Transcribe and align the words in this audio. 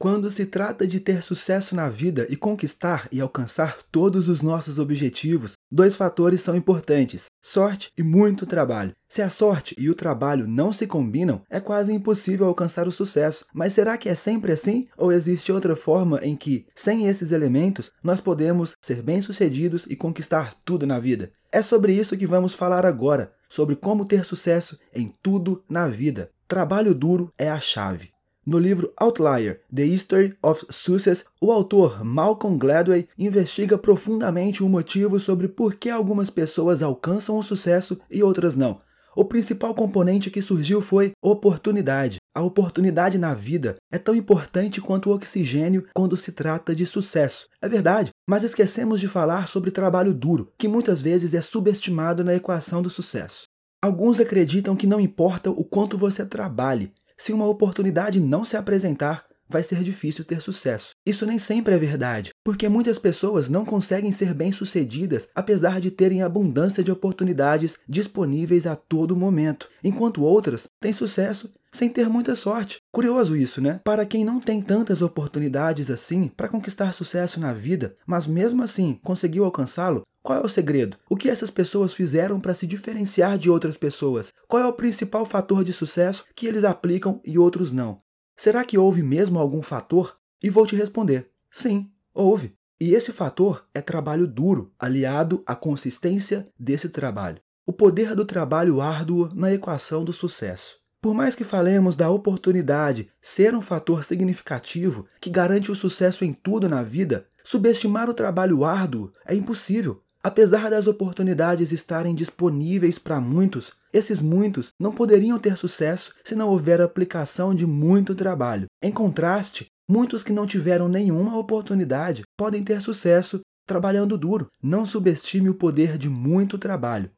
Quando 0.00 0.30
se 0.30 0.46
trata 0.46 0.86
de 0.86 0.98
ter 0.98 1.22
sucesso 1.22 1.76
na 1.76 1.90
vida 1.90 2.26
e 2.30 2.34
conquistar 2.34 3.06
e 3.12 3.20
alcançar 3.20 3.82
todos 3.92 4.30
os 4.30 4.40
nossos 4.40 4.78
objetivos, 4.78 5.52
dois 5.70 5.94
fatores 5.94 6.40
são 6.40 6.56
importantes: 6.56 7.26
sorte 7.42 7.92
e 7.98 8.02
muito 8.02 8.46
trabalho. 8.46 8.94
Se 9.10 9.20
a 9.20 9.28
sorte 9.28 9.74
e 9.76 9.90
o 9.90 9.94
trabalho 9.94 10.48
não 10.48 10.72
se 10.72 10.86
combinam, 10.86 11.42
é 11.50 11.60
quase 11.60 11.92
impossível 11.92 12.46
alcançar 12.46 12.88
o 12.88 12.92
sucesso. 12.92 13.44
Mas 13.52 13.74
será 13.74 13.98
que 13.98 14.08
é 14.08 14.14
sempre 14.14 14.52
assim? 14.52 14.88
Ou 14.96 15.12
existe 15.12 15.52
outra 15.52 15.76
forma 15.76 16.18
em 16.22 16.34
que, 16.34 16.64
sem 16.74 17.06
esses 17.06 17.30
elementos, 17.30 17.92
nós 18.02 18.22
podemos 18.22 18.72
ser 18.80 19.02
bem-sucedidos 19.02 19.84
e 19.86 19.94
conquistar 19.94 20.54
tudo 20.64 20.86
na 20.86 20.98
vida? 20.98 21.30
É 21.52 21.60
sobre 21.60 21.92
isso 21.92 22.16
que 22.16 22.26
vamos 22.26 22.54
falar 22.54 22.86
agora, 22.86 23.34
sobre 23.50 23.76
como 23.76 24.06
ter 24.06 24.24
sucesso 24.24 24.78
em 24.94 25.14
tudo 25.22 25.62
na 25.68 25.88
vida. 25.88 26.30
Trabalho 26.48 26.94
duro 26.94 27.30
é 27.36 27.50
a 27.50 27.60
chave. 27.60 28.08
No 28.46 28.58
livro 28.58 28.92
Outlier: 28.96 29.60
The 29.74 29.84
History 29.84 30.34
of 30.42 30.64
Success, 30.70 31.24
o 31.40 31.52
autor 31.52 32.02
Malcolm 32.02 32.56
Gladwell 32.56 33.06
investiga 33.18 33.76
profundamente 33.76 34.62
o 34.62 34.68
motivo 34.68 35.20
sobre 35.20 35.46
por 35.46 35.74
que 35.74 35.90
algumas 35.90 36.30
pessoas 36.30 36.82
alcançam 36.82 37.36
o 37.36 37.42
sucesso 37.42 38.00
e 38.10 38.22
outras 38.22 38.56
não. 38.56 38.80
O 39.14 39.24
principal 39.24 39.74
componente 39.74 40.30
que 40.30 40.40
surgiu 40.40 40.80
foi 40.80 41.12
oportunidade. 41.20 42.16
A 42.34 42.40
oportunidade 42.40 43.18
na 43.18 43.34
vida 43.34 43.76
é 43.92 43.98
tão 43.98 44.14
importante 44.14 44.80
quanto 44.80 45.10
o 45.10 45.14
oxigênio 45.14 45.86
quando 45.92 46.16
se 46.16 46.32
trata 46.32 46.74
de 46.74 46.86
sucesso. 46.86 47.46
É 47.60 47.68
verdade, 47.68 48.10
mas 48.26 48.44
esquecemos 48.44 49.00
de 49.00 49.08
falar 49.08 49.48
sobre 49.48 49.70
trabalho 49.70 50.14
duro, 50.14 50.50
que 50.56 50.68
muitas 50.68 51.02
vezes 51.02 51.34
é 51.34 51.42
subestimado 51.42 52.24
na 52.24 52.34
equação 52.34 52.80
do 52.80 52.88
sucesso. 52.88 53.42
Alguns 53.82 54.20
acreditam 54.20 54.76
que 54.76 54.86
não 54.86 55.00
importa 55.00 55.50
o 55.50 55.64
quanto 55.64 55.98
você 55.98 56.24
trabalhe, 56.24 56.92
se 57.20 57.34
uma 57.34 57.46
oportunidade 57.46 58.18
não 58.18 58.46
se 58.46 58.56
apresentar, 58.56 59.26
vai 59.46 59.62
ser 59.62 59.82
difícil 59.82 60.24
ter 60.24 60.40
sucesso. 60.40 60.92
Isso 61.04 61.26
nem 61.26 61.38
sempre 61.38 61.74
é 61.74 61.78
verdade, 61.78 62.30
porque 62.42 62.66
muitas 62.66 62.98
pessoas 62.98 63.50
não 63.50 63.62
conseguem 63.62 64.10
ser 64.10 64.32
bem-sucedidas 64.32 65.28
apesar 65.34 65.82
de 65.82 65.90
terem 65.90 66.22
abundância 66.22 66.82
de 66.82 66.90
oportunidades 66.90 67.76
disponíveis 67.86 68.66
a 68.66 68.74
todo 68.74 69.14
momento, 69.14 69.68
enquanto 69.84 70.22
outras 70.22 70.66
têm 70.80 70.92
sucesso 70.92 71.52
sem 71.72 71.88
ter 71.88 72.08
muita 72.08 72.34
sorte. 72.34 72.78
Curioso 72.90 73.36
isso, 73.36 73.60
né? 73.60 73.80
Para 73.84 74.04
quem 74.04 74.24
não 74.24 74.40
tem 74.40 74.60
tantas 74.60 75.02
oportunidades 75.02 75.90
assim 75.90 76.28
para 76.28 76.48
conquistar 76.48 76.92
sucesso 76.92 77.38
na 77.38 77.52
vida, 77.52 77.96
mas 78.06 78.26
mesmo 78.26 78.62
assim 78.62 78.98
conseguiu 79.04 79.44
alcançá-lo, 79.44 80.02
qual 80.22 80.40
é 80.40 80.44
o 80.44 80.48
segredo? 80.48 80.96
O 81.08 81.16
que 81.16 81.30
essas 81.30 81.50
pessoas 81.50 81.94
fizeram 81.94 82.40
para 82.40 82.54
se 82.54 82.66
diferenciar 82.66 83.38
de 83.38 83.48
outras 83.48 83.76
pessoas? 83.76 84.32
Qual 84.48 84.62
é 84.62 84.66
o 84.66 84.72
principal 84.72 85.24
fator 85.24 85.64
de 85.64 85.72
sucesso 85.72 86.24
que 86.34 86.46
eles 86.46 86.64
aplicam 86.64 87.20
e 87.24 87.38
outros 87.38 87.72
não? 87.72 87.96
Será 88.36 88.64
que 88.64 88.78
houve 88.78 89.02
mesmo 89.02 89.38
algum 89.38 89.62
fator? 89.62 90.16
E 90.42 90.50
vou 90.50 90.66
te 90.66 90.76
responder: 90.76 91.30
sim, 91.50 91.90
houve. 92.12 92.54
E 92.80 92.94
esse 92.94 93.12
fator 93.12 93.66
é 93.74 93.82
trabalho 93.82 94.26
duro, 94.26 94.72
aliado 94.78 95.42
à 95.46 95.54
consistência 95.54 96.48
desse 96.58 96.88
trabalho. 96.88 97.40
O 97.70 97.72
poder 97.72 98.16
do 98.16 98.24
trabalho 98.24 98.80
árduo 98.80 99.30
na 99.32 99.54
equação 99.54 100.04
do 100.04 100.12
sucesso. 100.12 100.74
Por 101.00 101.14
mais 101.14 101.36
que 101.36 101.44
falemos 101.44 101.94
da 101.94 102.10
oportunidade 102.10 103.08
ser 103.22 103.54
um 103.54 103.62
fator 103.62 104.02
significativo 104.02 105.06
que 105.20 105.30
garante 105.30 105.70
o 105.70 105.76
sucesso 105.76 106.24
em 106.24 106.32
tudo 106.32 106.68
na 106.68 106.82
vida, 106.82 107.28
subestimar 107.44 108.10
o 108.10 108.12
trabalho 108.12 108.64
árduo 108.64 109.12
é 109.24 109.36
impossível. 109.36 110.02
Apesar 110.20 110.68
das 110.68 110.88
oportunidades 110.88 111.70
estarem 111.70 112.12
disponíveis 112.12 112.98
para 112.98 113.20
muitos, 113.20 113.72
esses 113.92 114.20
muitos 114.20 114.72
não 114.76 114.90
poderiam 114.90 115.38
ter 115.38 115.56
sucesso 115.56 116.12
se 116.24 116.34
não 116.34 116.48
houver 116.48 116.80
aplicação 116.80 117.54
de 117.54 117.64
muito 117.64 118.16
trabalho. 118.16 118.66
Em 118.82 118.90
contraste, 118.90 119.66
muitos 119.88 120.24
que 120.24 120.32
não 120.32 120.44
tiveram 120.44 120.88
nenhuma 120.88 121.38
oportunidade 121.38 122.24
podem 122.36 122.64
ter 122.64 122.80
sucesso 122.80 123.40
trabalhando 123.64 124.18
duro. 124.18 124.48
Não 124.60 124.84
subestime 124.84 125.48
o 125.48 125.54
poder 125.54 125.96
de 125.96 126.08
muito 126.08 126.58
trabalho. 126.58 127.08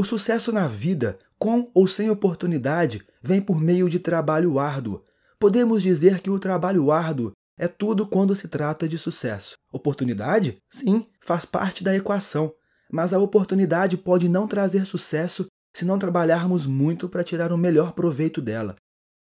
O 0.00 0.04
sucesso 0.04 0.52
na 0.52 0.68
vida, 0.68 1.18
com 1.40 1.72
ou 1.74 1.88
sem 1.88 2.08
oportunidade, 2.08 3.02
vem 3.20 3.42
por 3.42 3.60
meio 3.60 3.90
de 3.90 3.98
trabalho 3.98 4.56
árduo. 4.60 5.02
Podemos 5.40 5.82
dizer 5.82 6.20
que 6.20 6.30
o 6.30 6.38
trabalho 6.38 6.92
árduo 6.92 7.32
é 7.58 7.66
tudo 7.66 8.06
quando 8.06 8.36
se 8.36 8.46
trata 8.46 8.86
de 8.86 8.96
sucesso. 8.96 9.54
Oportunidade? 9.72 10.58
Sim, 10.70 11.04
faz 11.20 11.44
parte 11.44 11.82
da 11.82 11.96
equação. 11.96 12.54
Mas 12.88 13.12
a 13.12 13.18
oportunidade 13.18 13.96
pode 13.96 14.28
não 14.28 14.46
trazer 14.46 14.86
sucesso 14.86 15.48
se 15.74 15.84
não 15.84 15.98
trabalharmos 15.98 16.64
muito 16.64 17.08
para 17.08 17.24
tirar 17.24 17.50
o 17.50 17.58
melhor 17.58 17.90
proveito 17.90 18.40
dela. 18.40 18.76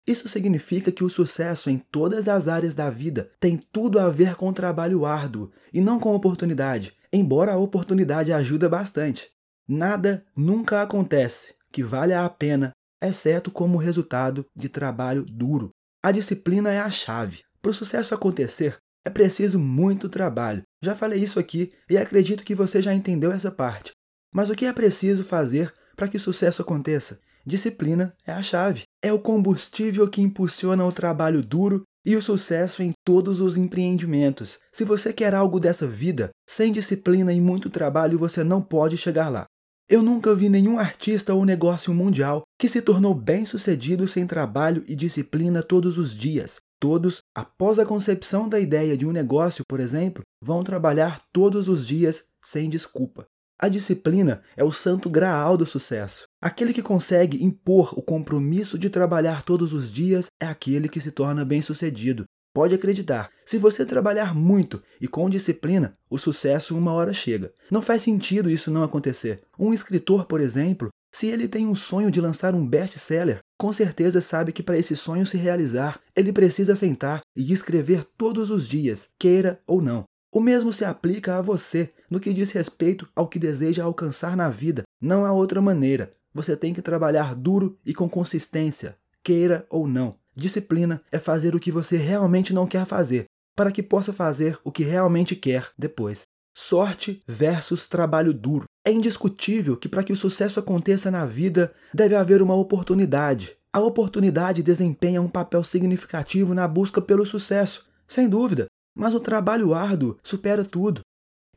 Isso 0.07 0.27
significa 0.27 0.91
que 0.91 1.03
o 1.03 1.09
sucesso 1.11 1.69
em 1.69 1.77
todas 1.77 2.27
as 2.27 2.47
áreas 2.47 2.73
da 2.73 2.89
vida 2.89 3.29
tem 3.39 3.55
tudo 3.71 3.99
a 3.99 4.09
ver 4.09 4.33
com 4.33 4.51
trabalho 4.51 5.05
árduo 5.05 5.51
e 5.71 5.79
não 5.79 5.99
com 5.99 6.15
oportunidade, 6.15 6.91
embora 7.13 7.53
a 7.53 7.57
oportunidade 7.57 8.33
ajude 8.33 8.67
bastante. 8.67 9.34
Nada 9.67 10.23
nunca 10.35 10.81
acontece 10.81 11.55
que 11.71 11.81
valha 11.81 12.23
a 12.23 12.29
pena, 12.29 12.71
exceto 13.01 13.49
como 13.49 13.77
resultado 13.77 14.45
de 14.55 14.69
trabalho 14.69 15.25
duro. 15.25 15.71
A 16.03 16.11
disciplina 16.11 16.71
é 16.71 16.79
a 16.79 16.91
chave. 16.91 17.41
Para 17.61 17.71
o 17.71 17.73
sucesso 17.73 18.13
acontecer, 18.13 18.77
é 19.03 19.09
preciso 19.09 19.59
muito 19.59 20.07
trabalho. 20.07 20.61
Já 20.81 20.95
falei 20.95 21.21
isso 21.21 21.39
aqui 21.39 21.73
e 21.89 21.97
acredito 21.97 22.43
que 22.43 22.53
você 22.53 22.81
já 22.81 22.93
entendeu 22.93 23.31
essa 23.31 23.49
parte. 23.51 23.91
Mas 24.31 24.49
o 24.49 24.55
que 24.55 24.65
é 24.65 24.71
preciso 24.71 25.23
fazer 25.23 25.73
para 25.95 26.07
que 26.07 26.17
o 26.17 26.19
sucesso 26.19 26.61
aconteça? 26.61 27.19
Disciplina 27.43 28.15
é 28.25 28.31
a 28.31 28.41
chave. 28.41 28.83
É 29.01 29.11
o 29.11 29.19
combustível 29.19 30.07
que 30.07 30.21
impulsiona 30.21 30.85
o 30.85 30.91
trabalho 30.91 31.41
duro 31.41 31.83
e 32.05 32.15
o 32.15 32.21
sucesso 32.21 32.83
em 32.83 32.91
todos 33.03 33.41
os 33.41 33.57
empreendimentos. 33.57 34.59
Se 34.71 34.83
você 34.83 35.11
quer 35.11 35.33
algo 35.33 35.59
dessa 35.59 35.87
vida, 35.87 36.29
sem 36.47 36.71
disciplina 36.71 37.33
e 37.33 37.41
muito 37.41 37.69
trabalho 37.69 38.17
você 38.17 38.43
não 38.43 38.61
pode 38.61 38.97
chegar 38.97 39.29
lá. 39.29 39.45
Eu 39.87 40.01
nunca 40.01 40.33
vi 40.33 40.49
nenhum 40.49 40.79
artista 40.79 41.35
ou 41.35 41.45
negócio 41.45 41.93
mundial 41.93 42.41
que 42.59 42.67
se 42.67 42.81
tornou 42.81 43.13
bem-sucedido 43.13 44.07
sem 44.07 44.25
trabalho 44.25 44.83
e 44.87 44.95
disciplina 44.95 45.61
todos 45.61 45.99
os 45.99 46.15
dias. 46.15 46.55
Todos, 46.79 47.21
após 47.35 47.77
a 47.77 47.85
concepção 47.85 48.49
da 48.49 48.59
ideia 48.59 48.97
de 48.97 49.05
um 49.05 49.11
negócio, 49.11 49.63
por 49.67 49.79
exemplo, 49.79 50.23
vão 50.43 50.63
trabalhar 50.63 51.21
todos 51.31 51.69
os 51.69 51.85
dias 51.85 52.23
sem 52.43 52.67
desculpa. 52.67 53.27
A 53.61 53.69
disciplina 53.69 54.41
é 54.57 54.63
o 54.63 54.71
santo 54.71 55.07
graal 55.07 55.55
do 55.55 55.67
sucesso. 55.67 56.23
Aquele 56.41 56.73
que 56.73 56.81
consegue 56.81 57.43
impor 57.43 57.93
o 57.97 58.01
compromisso 58.01 58.79
de 58.79 58.89
trabalhar 58.89 59.43
todos 59.43 59.71
os 59.71 59.91
dias 59.91 60.25
é 60.41 60.47
aquele 60.47 60.89
que 60.89 60.99
se 60.99 61.11
torna 61.11 61.45
bem-sucedido. 61.45 62.25
Pode 62.55 62.73
acreditar, 62.73 63.31
se 63.45 63.57
você 63.57 63.85
trabalhar 63.85 64.33
muito 64.33 64.81
e 65.01 65.09
com 65.09 65.29
disciplina, 65.29 65.97
o 66.09 66.17
sucesso 66.17 66.77
uma 66.77 66.93
hora 66.93 67.13
chega. 67.13 67.51
Não 67.69 67.81
faz 67.81 68.03
sentido 68.03 68.49
isso 68.49 68.71
não 68.71 68.81
acontecer. 68.81 69.41
Um 69.59 69.73
escritor, 69.73 70.23
por 70.23 70.39
exemplo, 70.39 70.87
se 71.11 71.27
ele 71.27 71.49
tem 71.49 71.67
um 71.67 71.75
sonho 71.75 72.09
de 72.09 72.21
lançar 72.21 72.55
um 72.55 72.65
best-seller, 72.65 73.39
com 73.59 73.73
certeza 73.73 74.21
sabe 74.21 74.53
que 74.53 74.63
para 74.63 74.77
esse 74.77 74.95
sonho 74.95 75.25
se 75.25 75.35
realizar, 75.35 75.99
ele 76.15 76.31
precisa 76.31 76.77
sentar 76.77 77.23
e 77.35 77.51
escrever 77.51 78.05
todos 78.17 78.49
os 78.49 78.69
dias, 78.69 79.09
queira 79.19 79.61
ou 79.67 79.81
não. 79.81 80.05
O 80.31 80.39
mesmo 80.39 80.71
se 80.71 80.85
aplica 80.85 81.37
a 81.37 81.41
você 81.41 81.91
no 82.09 82.21
que 82.21 82.33
diz 82.33 82.51
respeito 82.51 83.05
ao 83.13 83.27
que 83.27 83.37
deseja 83.37 83.83
alcançar 83.83 84.37
na 84.37 84.47
vida. 84.47 84.83
Não 85.01 85.25
há 85.25 85.33
outra 85.33 85.61
maneira. 85.61 86.13
Você 86.33 86.55
tem 86.55 86.73
que 86.73 86.81
trabalhar 86.81 87.35
duro 87.35 87.77
e 87.85 87.93
com 87.93 88.07
consistência, 88.07 88.95
queira 89.21 89.65
ou 89.69 89.89
não. 89.89 90.15
Disciplina 90.35 91.01
é 91.11 91.17
fazer 91.17 91.55
o 91.55 91.59
que 91.59 91.71
você 91.71 91.95
realmente 91.95 92.53
não 92.53 92.67
quer 92.67 92.85
fazer, 92.85 93.25
para 93.55 93.71
que 93.71 93.81
possa 93.81 94.11
fazer 94.11 94.59
o 94.63 94.71
que 94.71 94.83
realmente 94.83 95.35
quer 95.35 95.69
depois. 95.77 96.23
Sorte 96.53 97.23
versus 97.27 97.87
trabalho 97.87 98.33
duro. 98.33 98.65
É 98.85 98.91
indiscutível 98.91 99.77
que 99.77 99.89
para 99.89 100.03
que 100.03 100.13
o 100.13 100.15
sucesso 100.15 100.59
aconteça 100.59 101.09
na 101.09 101.25
vida, 101.25 101.73
deve 101.93 102.15
haver 102.15 102.41
uma 102.41 102.55
oportunidade. 102.55 103.57
A 103.71 103.79
oportunidade 103.79 104.63
desempenha 104.63 105.21
um 105.21 105.27
papel 105.27 105.63
significativo 105.63 106.53
na 106.53 106.67
busca 106.67 107.01
pelo 107.01 107.25
sucesso, 107.25 107.89
sem 108.07 108.29
dúvida, 108.29 108.67
mas 108.95 109.13
o 109.13 109.19
trabalho 109.19 109.73
árduo 109.73 110.17
supera 110.23 110.63
tudo. 110.63 111.01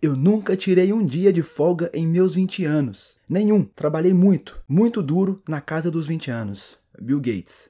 Eu 0.01 0.17
nunca 0.17 0.57
tirei 0.57 0.93
um 0.93 1.05
dia 1.05 1.33
de 1.33 1.43
folga 1.43 1.91
em 1.93 2.07
meus 2.07 2.35
20 2.35 2.65
anos. 2.65 3.17
Nenhum. 3.29 3.65
Trabalhei 3.65 4.15
muito, 4.15 4.61
muito 4.69 5.03
duro 5.03 5.43
na 5.49 5.61
casa 5.61 5.91
dos 5.91 6.07
20 6.07 6.31
anos. 6.31 6.79
Bill 7.01 7.21
Gates. 7.21 7.69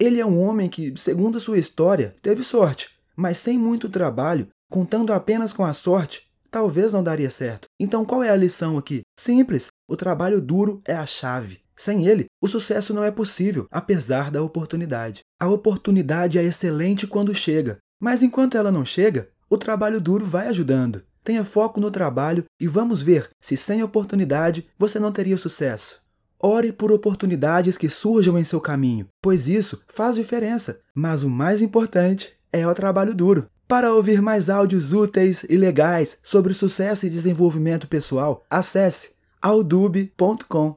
Ele 0.00 0.20
é 0.20 0.26
um 0.26 0.40
homem 0.40 0.68
que, 0.68 0.94
segundo 0.96 1.40
sua 1.40 1.58
história, 1.58 2.14
teve 2.22 2.44
sorte, 2.44 2.90
mas 3.16 3.38
sem 3.38 3.58
muito 3.58 3.88
trabalho, 3.88 4.46
contando 4.70 5.12
apenas 5.12 5.52
com 5.52 5.64
a 5.64 5.72
sorte, 5.72 6.30
talvez 6.50 6.92
não 6.92 7.02
daria 7.02 7.30
certo. 7.30 7.66
Então 7.80 8.04
qual 8.04 8.22
é 8.22 8.30
a 8.30 8.36
lição 8.36 8.78
aqui? 8.78 9.00
Simples: 9.18 9.66
o 9.88 9.96
trabalho 9.96 10.40
duro 10.40 10.80
é 10.84 10.94
a 10.94 11.04
chave. 11.04 11.60
Sem 11.76 12.06
ele, 12.06 12.26
o 12.40 12.48
sucesso 12.48 12.92
não 12.94 13.04
é 13.04 13.10
possível, 13.10 13.66
apesar 13.70 14.30
da 14.30 14.42
oportunidade. 14.42 15.20
A 15.38 15.48
oportunidade 15.48 16.38
é 16.38 16.44
excelente 16.44 17.06
quando 17.06 17.34
chega, 17.34 17.78
mas 18.00 18.22
enquanto 18.22 18.56
ela 18.56 18.72
não 18.72 18.84
chega, 18.84 19.28
o 19.50 19.56
trabalho 19.56 20.00
duro 20.00 20.26
vai 20.26 20.48
ajudando. 20.48 21.02
Tenha 21.24 21.44
foco 21.44 21.80
no 21.80 21.90
trabalho 21.90 22.44
e 22.60 22.66
vamos 22.66 23.02
ver 23.02 23.30
se 23.40 23.56
sem 23.56 23.82
oportunidade 23.82 24.66
você 24.78 24.98
não 24.98 25.12
teria 25.12 25.36
sucesso. 25.36 26.00
Ore 26.40 26.72
por 26.72 26.92
oportunidades 26.92 27.76
que 27.76 27.88
surjam 27.88 28.38
em 28.38 28.44
seu 28.44 28.60
caminho, 28.60 29.06
pois 29.20 29.48
isso 29.48 29.82
faz 29.88 30.14
diferença. 30.14 30.78
Mas 30.94 31.22
o 31.22 31.28
mais 31.28 31.60
importante 31.60 32.28
é 32.52 32.66
o 32.66 32.74
trabalho 32.74 33.14
duro. 33.14 33.46
Para 33.66 33.92
ouvir 33.92 34.22
mais 34.22 34.48
áudios 34.48 34.92
úteis 34.92 35.44
e 35.48 35.56
legais 35.56 36.18
sobre 36.22 36.54
sucesso 36.54 37.06
e 37.06 37.10
desenvolvimento 37.10 37.86
pessoal, 37.86 38.44
acesse 38.48 39.10
audub.com. 39.42 40.66